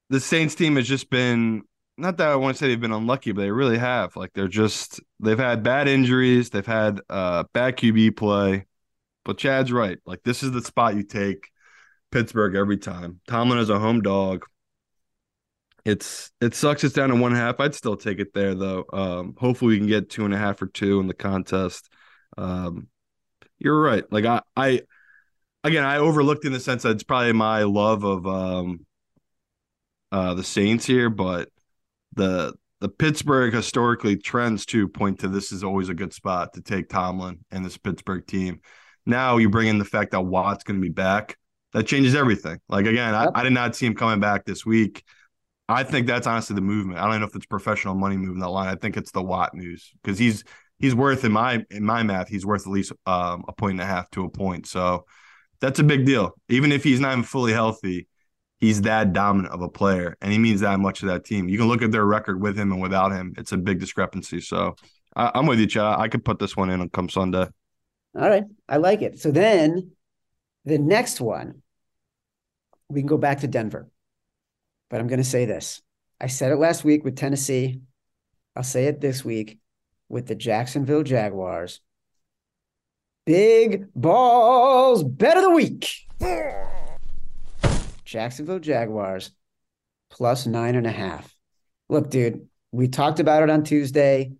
[0.09, 1.63] the Saints team has just been
[1.97, 4.17] not that I want to say they've been unlucky, but they really have.
[4.17, 8.65] Like they're just they've had bad injuries, they've had uh bad QB play.
[9.23, 9.99] But Chad's right.
[10.05, 11.47] Like this is the spot you take
[12.11, 13.21] Pittsburgh every time.
[13.29, 14.45] Tomlin is a home dog.
[15.87, 17.61] It's it sucks it's down to one half.
[17.61, 18.83] I'd still take it there though.
[18.91, 21.89] Um hopefully we can get two and a half or two in the contest.
[22.37, 22.89] Um
[23.57, 24.03] you're right.
[24.11, 24.81] Like I I
[25.63, 28.85] again I overlooked in the sense that it's probably my love of um
[30.11, 31.47] uh the Saints here, but
[32.15, 36.61] the the Pittsburgh historically trends to point to this is always a good spot to
[36.61, 38.59] take Tomlin and this Pittsburgh team.
[39.05, 41.37] Now you bring in the fact that Watt's going to be back.
[41.71, 42.59] That changes everything.
[42.67, 43.31] Like again, yep.
[43.33, 45.05] I, I, did not see him coming back this week.
[45.69, 46.99] I think that's honestly the movement.
[46.99, 48.69] I don't know if it's professional money moving that line.
[48.69, 50.43] I think it's the Watt news because he's
[50.79, 53.81] he's worth in my in my math he's worth at least um, a point and
[53.81, 54.67] a half to a point.
[54.67, 55.05] So
[55.59, 56.35] that's a big deal.
[56.49, 58.07] Even if he's not even fully healthy,
[58.59, 61.49] he's that dominant of a player and he means that much to that team.
[61.49, 63.33] You can look at their record with him and without him.
[63.37, 64.39] It's a big discrepancy.
[64.41, 64.75] So
[65.15, 65.99] I, am with you, Chad.
[65.99, 67.47] I could put this one in on come Sunday.
[68.15, 68.43] All right.
[68.69, 69.19] I like it.
[69.19, 69.91] So then
[70.65, 71.61] the next one,
[72.89, 73.89] we can go back to Denver.
[74.89, 75.81] But I'm going to say this.
[76.19, 77.81] I said it last week with Tennessee.
[78.55, 79.59] I'll say it this week
[80.09, 81.81] with the Jacksonville Jaguars
[83.27, 85.89] Big balls bet of the week.
[88.05, 89.31] Jacksonville Jaguars
[90.09, 91.35] plus nine and a half.
[91.89, 94.31] Look, dude, we talked about it on Tuesday.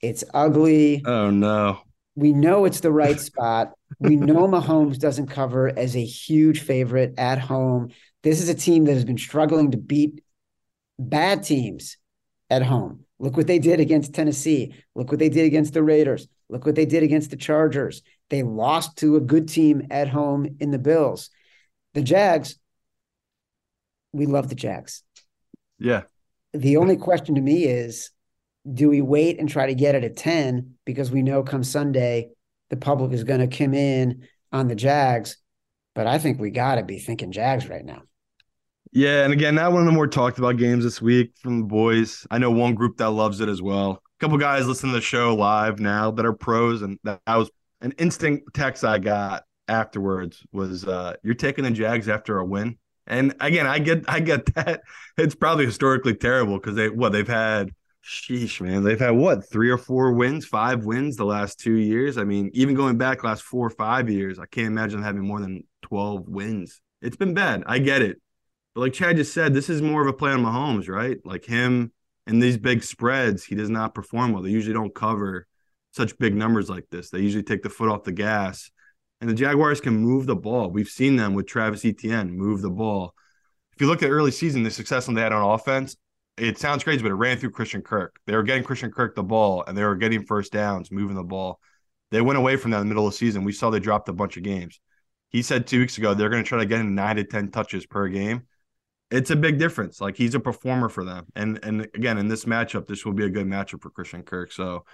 [0.00, 1.02] It's ugly.
[1.04, 1.80] Oh no.
[2.14, 3.72] We know it's the right spot.
[3.98, 7.90] We know Mahomes doesn't cover as a huge favorite at home.
[8.22, 10.22] This is a team that has been struggling to beat
[10.98, 11.96] bad teams
[12.50, 13.04] at home.
[13.18, 14.74] Look what they did against Tennessee.
[14.94, 16.26] Look what they did against the Raiders.
[16.48, 18.02] Look what they did against the Chargers.
[18.28, 21.30] They lost to a good team at home in the Bills.
[21.94, 22.56] The Jags,
[24.12, 25.02] we love the Jags.
[25.78, 26.02] Yeah.
[26.52, 28.10] The only question to me is
[28.70, 32.30] do we wait and try to get it at 10 because we know come Sunday
[32.68, 35.36] the public is going to come in on the Jags?
[35.94, 38.02] But I think we got to be thinking Jags right now.
[38.92, 41.66] Yeah, and again, not one of the more talked about games this week from the
[41.66, 42.26] boys.
[42.30, 43.90] I know one group that loves it as well.
[43.92, 47.50] A couple guys listen to the show live now that are pros, and that was
[47.80, 52.76] an instant text I got afterwards was uh you're taking the Jags after a win.
[53.06, 54.82] And again, I get I get that.
[55.16, 57.70] It's probably historically terrible because they what they've had
[58.04, 58.82] sheesh, man.
[58.82, 62.18] They've had what three or four wins, five wins the last two years.
[62.18, 65.40] I mean, even going back last four or five years, I can't imagine having more
[65.40, 66.80] than 12 wins.
[67.02, 67.62] It's been bad.
[67.66, 68.20] I get it.
[68.74, 71.18] But like Chad just said, this is more of a play on Mahomes, right?
[71.24, 71.92] Like him
[72.26, 74.42] and these big spreads, he does not perform well.
[74.42, 75.46] They usually don't cover
[75.92, 77.10] such big numbers like this.
[77.10, 78.70] They usually take the foot off the gas.
[79.20, 80.70] And the Jaguars can move the ball.
[80.70, 83.14] We've seen them with Travis Etienne move the ball.
[83.74, 85.96] If you look at early season, the success on they had on offense,
[86.36, 88.18] it sounds crazy, but it ran through Christian Kirk.
[88.26, 91.24] They were getting Christian Kirk the ball and they were getting first downs, moving the
[91.24, 91.60] ball.
[92.10, 93.44] They went away from that in the middle of the season.
[93.44, 94.80] We saw they dropped a bunch of games.
[95.28, 97.50] He said two weeks ago they're going to try to get him nine to 10
[97.50, 98.46] touches per game
[99.10, 100.00] it's a big difference.
[100.00, 101.26] Like he's a performer for them.
[101.34, 104.52] And and again, in this matchup, this will be a good matchup for Christian Kirk.
[104.52, 104.84] So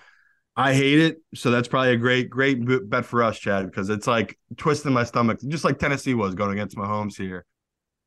[0.57, 1.19] I hate it.
[1.35, 5.05] So that's probably a great, great bet for us, Chad, because it's like twisting my
[5.05, 7.45] stomach, just like Tennessee was going against Mahomes here.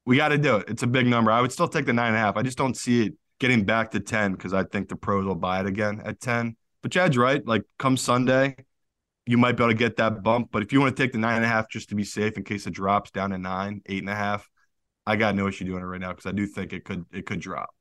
[0.05, 0.65] We got to do it.
[0.67, 1.31] It's a big number.
[1.31, 2.37] I would still take the nine and a half.
[2.37, 5.35] I just don't see it getting back to 10 because I think the pros will
[5.35, 6.55] buy it again at 10.
[6.81, 7.45] But Chad's right.
[7.45, 8.55] Like come Sunday,
[9.27, 10.49] you might be able to get that bump.
[10.51, 12.35] But if you want to take the nine and a half just to be safe
[12.35, 14.49] in case it drops down to nine, eight and a half,
[15.09, 17.25] I got no issue doing it right now because I do think it could it
[17.25, 17.71] could drop.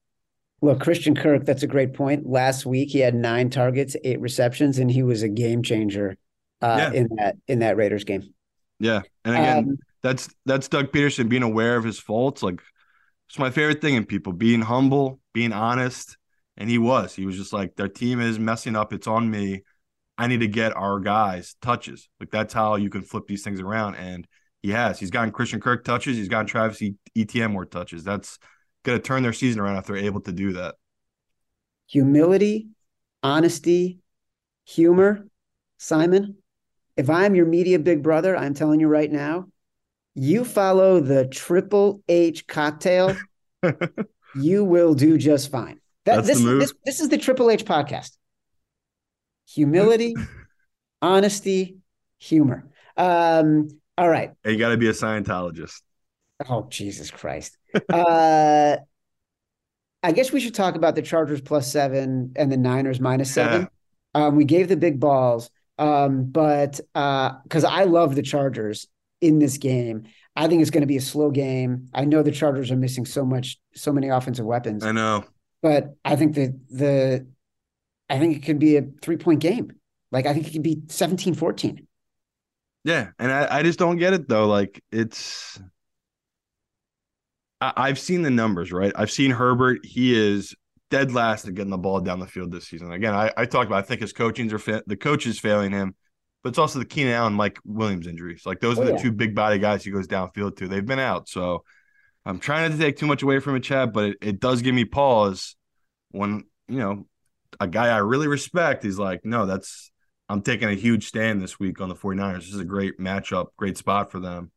[0.63, 2.27] Look, Christian Kirk, that's a great point.
[2.27, 6.17] Last week he had nine targets, eight receptions, and he was a game changer
[6.63, 6.99] uh, yeah.
[6.99, 8.33] in that in that Raiders game.
[8.81, 12.43] Yeah, and again, um, that's that's Doug Pederson being aware of his faults.
[12.43, 12.61] Like
[13.29, 16.17] it's my favorite thing in people being humble, being honest,
[16.57, 17.15] and he was.
[17.15, 18.95] He was just like their team is messing up.
[18.95, 19.65] It's on me.
[20.17, 22.09] I need to get our guys touches.
[22.19, 23.97] Like that's how you can flip these things around.
[23.97, 24.27] And
[24.63, 24.99] he has.
[24.99, 26.17] He's gotten Christian Kirk touches.
[26.17, 26.83] He's gotten Travis
[27.17, 28.05] Etienne more touches.
[28.05, 28.39] That's
[28.85, 30.75] going to turn their season around if they're able to do that.
[31.89, 32.69] Humility,
[33.23, 33.99] honesty,
[34.65, 35.27] humor.
[35.79, 36.37] Simon,
[36.97, 39.47] if I'm your media big brother, I'm telling you right now,
[40.15, 43.17] you follow the Triple H cocktail,
[44.35, 45.81] you will do just fine.
[46.05, 48.17] That, this, this, this is the Triple H podcast.
[49.47, 50.17] Humility,
[51.03, 51.77] honesty,
[52.19, 52.69] humor.
[52.97, 53.69] Um,
[53.99, 54.31] all right.
[54.45, 55.83] And you got to be a Scientologist.
[56.49, 57.59] Oh, Jesus Christ.
[57.93, 58.77] uh,
[60.05, 63.63] I guess we should talk about the Chargers plus seven and the Niners minus seven.
[64.15, 64.27] Yeah.
[64.27, 68.87] Um, we gave the big balls, um, but because uh, I love the Chargers
[69.21, 70.05] in this game,
[70.37, 71.89] I think it's going to be a slow game.
[71.93, 74.85] I know the Chargers are missing so much, so many offensive weapons.
[74.85, 75.25] I know,
[75.61, 77.27] but I think the the,
[78.09, 79.73] I think it could be a three point game.
[80.13, 81.88] Like I think it could be 17 14.
[82.85, 84.47] Yeah, and I, I just don't get it though.
[84.47, 85.61] Like it's
[87.61, 88.93] I, I've seen the numbers, right?
[88.95, 89.85] I've seen Herbert.
[89.85, 90.55] He is
[90.91, 92.93] dead last at getting the ball down the field this season.
[92.93, 95.73] Again, I, I talked about I think his coachings are fa- the coach is failing
[95.73, 95.95] him,
[96.43, 98.43] but it's also the Keenan Allen, Mike Williams injuries.
[98.47, 99.03] Like those oh, are the yeah.
[99.03, 100.69] two big body guys he goes downfield to.
[100.69, 101.65] They've been out, so
[102.25, 104.63] I'm trying not to take too much away from a Chad, but it, it does
[104.63, 105.57] give me pause
[106.11, 107.07] when you know
[107.61, 108.85] a guy I really respect.
[108.85, 109.91] He's like, no, that's
[110.29, 112.41] I'm taking a huge stand this week on the 49ers.
[112.41, 114.51] This is a great matchup, great spot for them.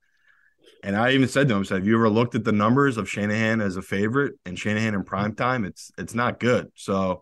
[0.84, 2.98] And I even said to him, I said, have you ever looked at the numbers
[2.98, 5.64] of Shanahan as a favorite and Shanahan in prime time?
[5.64, 6.72] It's it's not good.
[6.76, 7.22] So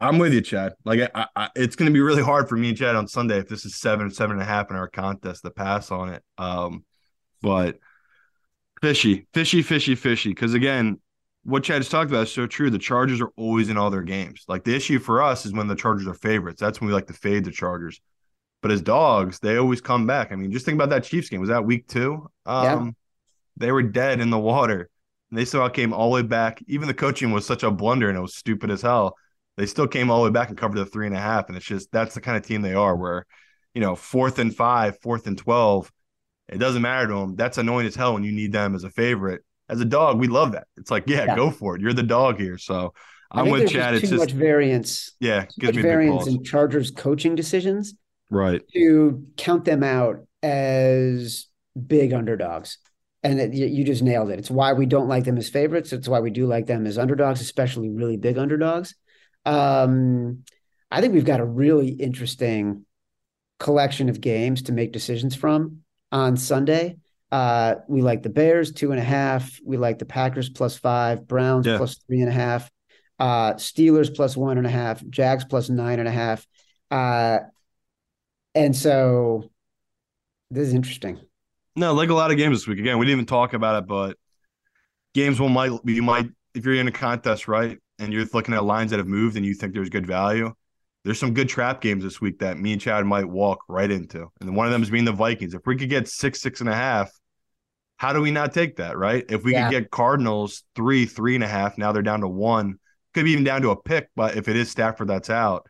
[0.00, 0.74] I'm with you, Chad.
[0.84, 3.38] Like I, I, it's going to be really hard for me and Chad on Sunday
[3.38, 6.22] if this is seven, seven and a half in our contest to pass on it.
[6.38, 6.84] Um,
[7.42, 7.78] but
[8.82, 10.30] fishy, fishy, fishy, fishy.
[10.30, 11.00] Because again,
[11.44, 12.70] what Chad has talked about is so true.
[12.70, 14.44] The Chargers are always in all their games.
[14.48, 16.60] Like the issue for us is when the Chargers are favorites.
[16.60, 18.00] That's when we like to fade the Chargers.
[18.62, 20.32] But as dogs, they always come back.
[20.32, 21.40] I mean, just think about that Chiefs game.
[21.40, 22.30] Was that week two?
[22.46, 22.90] Um, yeah.
[23.58, 24.88] They were dead in the water.
[25.30, 26.62] And they still came all the way back.
[26.66, 29.16] Even the coaching was such a blunder and it was stupid as hell.
[29.56, 31.48] They still came all the way back and covered the three and a half.
[31.48, 33.26] And it's just that's the kind of team they are where
[33.74, 35.92] you know, fourth and five, fourth and 12,
[36.48, 37.36] it doesn't matter to them.
[37.36, 39.42] That's annoying as hell when you need them as a favorite.
[39.68, 40.66] As a dog, we love that.
[40.76, 41.36] It's like, yeah, Yeah.
[41.36, 41.80] go for it.
[41.82, 42.58] You're the dog here.
[42.58, 42.92] So
[43.30, 43.92] I I'm with Chad.
[43.94, 45.12] just It's too just, much variance.
[45.20, 47.94] yeah, Too much variance in Chargers coaching decisions
[48.30, 48.62] Right.
[48.74, 51.46] to count them out as
[51.86, 52.78] big underdogs.
[53.22, 54.38] And it, you, you just nailed it.
[54.38, 55.92] It's why we don't like them as favorites.
[55.94, 58.94] It's why we do like them as underdogs, especially really big underdogs.
[59.46, 60.44] Um,
[60.90, 62.84] I think we've got a really interesting
[63.58, 65.78] collection of games to make decisions from
[66.12, 66.96] on Sunday.
[67.34, 69.58] Uh, we like the Bears two and a half.
[69.64, 71.78] We like the Packers plus five, Browns Yeah.
[71.78, 72.70] plus three and a half,
[73.18, 76.46] uh, Steelers plus one and a half, Jags plus nine and a half.
[76.92, 77.38] Uh,
[78.54, 79.50] and so
[80.52, 81.18] this is interesting.
[81.74, 82.78] No, like a lot of games this week.
[82.78, 84.16] Again, we didn't even talk about it, but
[85.12, 88.62] games will might you might if you're in a contest, right, and you're looking at
[88.62, 90.52] lines that have moved and you think there's good value.
[91.02, 94.30] There's some good trap games this week that me and Chad might walk right into,
[94.40, 95.52] and one of them is being the Vikings.
[95.52, 97.10] If we could get six, six and a half,
[97.96, 99.24] how do we not take that, right?
[99.28, 99.64] If we Yeah.
[99.64, 102.78] could get Cardinals three, three and a half, now they're down to one,
[103.12, 104.08] could be even down to a pick.
[104.16, 105.66] But if it is Stafford that's out,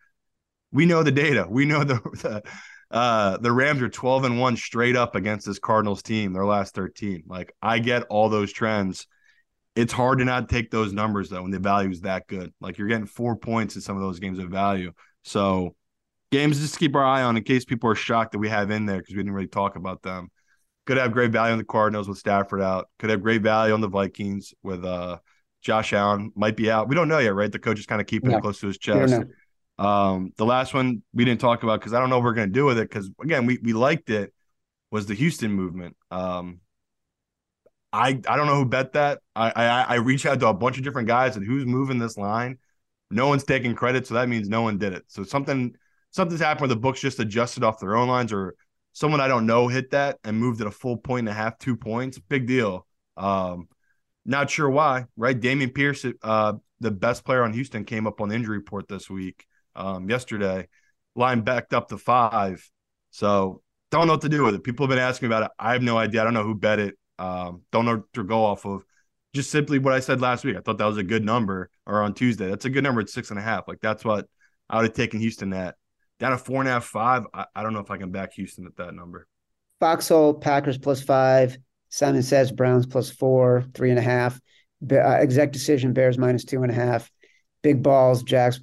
[0.72, 1.46] we know the data.
[1.48, 2.42] We know the, the
[2.90, 6.74] uh the Rams are 12 and 1 straight up against this Cardinals team, their last
[6.74, 7.24] 13.
[7.26, 9.06] Like I get all those trends.
[9.76, 12.52] It's hard to not take those numbers though when the value is that good.
[12.60, 14.92] Like you're getting four points in some of those games of value.
[15.22, 15.74] So
[16.30, 18.70] games just to keep our eye on in case people are shocked that we have
[18.70, 20.30] in there because we didn't really talk about them.
[20.86, 22.88] Could have great value on the Cardinals with Stafford out.
[22.98, 25.18] Could have great value on the Vikings with uh
[25.62, 26.88] Josh Allen might be out.
[26.88, 27.50] We don't know yet, right?
[27.50, 28.36] The coach is kind of keeping No.
[28.38, 29.14] it close to his chest.
[29.78, 32.48] Um, the last one we didn't talk about because I don't know what we're gonna
[32.48, 34.32] do with it because again we we liked it
[34.90, 35.96] was the Houston movement.
[36.10, 36.60] Um,
[37.92, 39.20] I I don't know who bet that.
[39.34, 42.16] I I I reached out to a bunch of different guys and who's moving this
[42.18, 42.58] line.
[43.10, 45.04] No one's taking credit, so that means no one did it.
[45.08, 45.74] So something
[46.10, 48.54] something's happened where the books just adjusted off their own lines or
[48.94, 51.58] someone I don't know hit that and moved it a full point and a half,
[51.58, 52.18] two points.
[52.18, 52.86] Big deal.
[53.16, 53.68] Um,
[54.24, 55.38] not sure why, right?
[55.38, 59.10] Dameon Pierce, uh, the best player on Houston, came up on the injury report this
[59.10, 59.44] week,
[59.76, 60.68] um, yesterday.
[61.14, 62.66] Line backed up to five.
[63.10, 64.64] So don't know what to do with it.
[64.64, 65.50] People have been asking about it.
[65.58, 66.22] I have no idea.
[66.22, 66.96] I don't know who bet it.
[67.18, 68.84] Um, don't know to go off of.
[69.34, 70.56] Just simply what I said last week.
[70.56, 72.48] I thought that was a good number, or on Tuesday.
[72.48, 73.66] That's a good number at six and a half.
[73.66, 74.26] Like that's what
[74.70, 75.74] I would have taken Houston at.
[76.20, 77.24] Down to four and a half, five.
[77.34, 79.26] I, I don't know if I can back Houston at that number.
[79.80, 81.58] Foxhole, Packers plus five.
[81.88, 84.40] Simon says Browns plus four, three and a half.
[84.84, 87.10] Be- uh, exec decision, Bears minus two and a half.
[87.62, 88.60] Big balls, Jags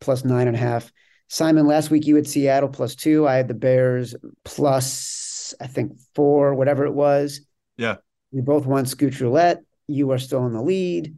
[0.00, 0.92] plus nine and a half.
[1.28, 3.26] Simon, last week you had Seattle plus two.
[3.26, 7.40] I had the Bears plus, I think, four, whatever it was.
[7.76, 7.96] Yeah.
[8.32, 9.60] We both won Scooch Roulette.
[9.86, 11.16] You are still in the lead.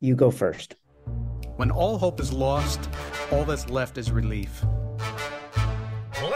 [0.00, 0.76] You go first.
[1.56, 2.90] When all hope is lost,
[3.30, 4.64] all that's left is relief.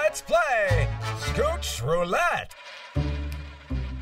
[0.08, 2.54] Let's play Scooch Roulette.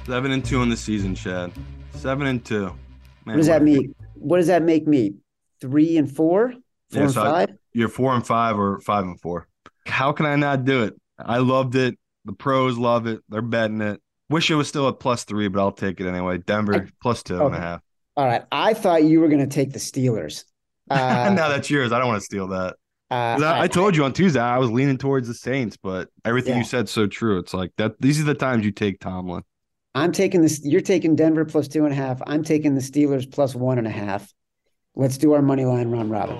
[0.07, 1.51] Seven and two in the season, Chad.
[1.97, 2.67] Seven and two.
[2.67, 2.77] Man,
[3.25, 3.93] What does that a- mean?
[4.15, 5.15] What does that make me?
[5.61, 6.53] Three and four?
[6.53, 6.61] Four
[6.93, 7.59] Yeah, and so I- five?
[7.73, 9.49] You're four and five or five and four.
[9.87, 10.95] How can I not do it?
[11.19, 11.99] I loved it.
[12.25, 13.19] The pros love it.
[13.29, 14.01] They're betting it.
[14.31, 16.39] Wish it was still at plus three, but I'll take it anyway.
[16.39, 17.57] Denver I- plus two and a Okay.
[17.57, 17.81] half.
[18.17, 18.45] All right.
[18.53, 20.45] I thought you were going to take the Steelers.
[20.89, 21.91] Uh, now that's yours.
[21.91, 22.77] I don't want to steal that.
[23.11, 26.09] Uh, 'Cause I, I told you on Tuesday I was leaning towards the Saints, but
[26.25, 26.59] everything Yeah.
[26.59, 27.39] you said so true.
[27.39, 28.01] It's like that.
[28.01, 29.43] These are the times you take Tomlin.
[29.95, 30.61] I'm taking this.
[30.65, 32.21] You're taking Denver plus two and a half.
[32.27, 34.33] I'm taking the Steelers plus one and a half.
[34.95, 36.39] Let's do our money line round robin.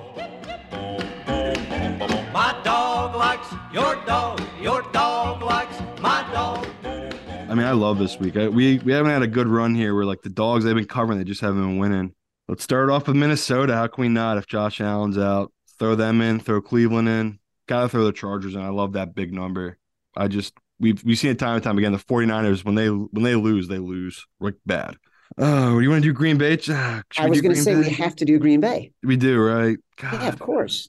[2.33, 4.43] My dog likes your dog.
[4.61, 6.67] Your dog likes my dog.
[6.85, 8.37] I mean, I love this week.
[8.37, 9.95] I, we we haven't had a good run here.
[9.95, 12.13] Where like the dogs they've been covering, they just haven't been winning.
[12.49, 13.75] Let's start off with Minnesota.
[13.75, 14.37] How can we not?
[14.37, 17.39] If Josh Allen's out, throw them in, throw Cleveland in.
[17.69, 18.61] Gotta throw the Chargers in.
[18.61, 19.79] I love that big number.
[20.17, 21.93] I just we've we've seen it time and time again.
[21.93, 24.97] The 49ers, when they when they lose, they lose like bad.
[25.39, 26.57] Oh, you want to do Green Bay?
[26.57, 28.93] Should I was going to say we have to do Green Bay.
[29.03, 29.77] we do, right?
[30.03, 30.89] Yeah, of course,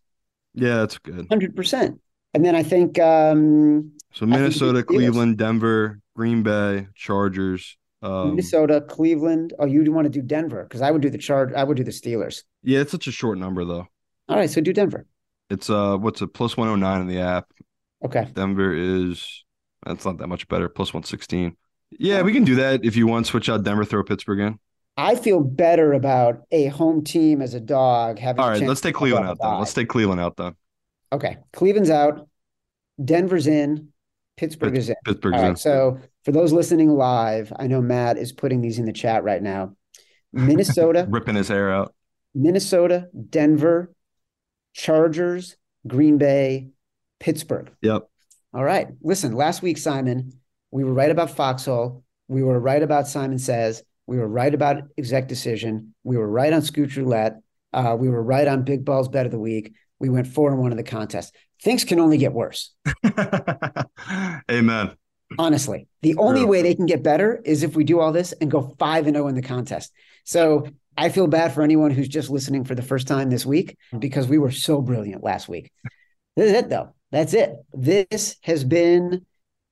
[0.54, 1.26] Yeah, that's good.
[1.30, 2.00] hundred percent.
[2.36, 4.88] And then I think um, So Minnesota, Steelers.
[4.88, 7.78] Cleveland, Denver, Green Bay, Chargers.
[8.04, 9.54] Um, Minnesota, Cleveland.
[9.58, 11.52] Oh, you want to do Denver because I would do the charge.
[11.54, 12.44] I would do the Steelers.
[12.62, 13.88] yeah, it's such a short number though.
[14.30, 15.06] All right, so do Denver.
[15.50, 16.34] It's uh, what's it?
[16.34, 17.48] Plus one hundred nine in the app.
[18.04, 18.28] Okay.
[18.34, 19.46] Denver is
[19.86, 20.70] that's not that much better.
[20.70, 21.56] Plus one sixteen.
[21.92, 23.28] Yeah, we can do that if you want.
[23.28, 24.60] Switch out Denver, throw Pittsburgh in.
[24.98, 28.42] I feel better about a home team as a dog having.
[28.42, 29.60] All a right, let's take Cleveland out then.
[29.60, 30.56] Let's take Cleveland out then.
[31.14, 32.28] Okay, Cleveland's out.
[33.04, 33.90] Denver's in.
[34.36, 34.96] Pittsburgh Pitts- is in.
[35.06, 35.50] Pittsburgh's right.
[35.50, 35.56] in.
[35.56, 39.42] So for those listening live, I know Matt is putting these in the chat right
[39.42, 39.76] now.
[40.34, 41.94] Minnesota, Ripping his hair out.
[42.36, 43.94] Minnesota, Denver,
[44.78, 45.58] Chargers,
[45.88, 46.70] Green Bay,
[47.20, 47.72] Pittsburgh.
[47.82, 48.08] Yep.
[48.54, 48.88] All right.
[49.02, 50.34] Listen, last week, Simon,
[50.72, 52.04] we were right about Foxhole.
[52.28, 53.84] We were right about Simon Says.
[54.06, 55.96] We were right about exec decision.
[56.04, 57.42] We were right on Scooch Roulette.
[57.74, 59.74] Uh, we were right on Big Balls Bet of the Week.
[60.00, 61.36] We went four and one in the contest.
[61.64, 62.72] Things can only get worse.
[64.52, 64.96] Amen.
[65.40, 68.50] Honestly, the only way they can get better is if we do all this and
[68.50, 69.92] go five and zero in the contest.
[70.24, 70.68] So
[70.98, 74.00] I feel bad for anyone who's just listening for the first time this week mm-hmm.
[74.00, 75.72] because we were so brilliant last week.
[76.36, 76.96] This is it, though.
[77.12, 77.54] That's it.
[77.72, 79.26] This has been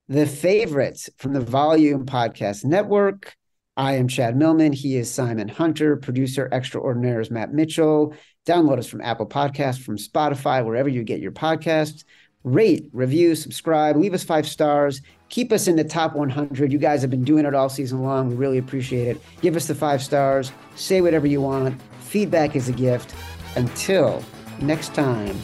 [0.08, 3.36] the favorites from the Volume Podcast Network.
[3.76, 4.72] I am Chad Millman.
[4.72, 5.98] He is Simon Hunter.
[5.98, 8.16] Producer extraordinaire is Matt Mitchell.
[8.48, 12.04] Download us from Apple Podcasts, from Spotify, wherever you get your podcasts.
[12.46, 15.02] Rate, review, subscribe, leave us five stars.
[15.30, 16.72] Keep us in the top 100.
[16.72, 18.30] You guys have been doing it all season long.
[18.30, 19.20] We really appreciate it.
[19.42, 20.52] Give us the five stars.
[20.76, 21.82] Say whatever you want.
[22.02, 23.16] Feedback is a gift.
[23.56, 24.24] Until
[24.62, 25.36] next time,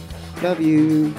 [0.44, 1.12] love you.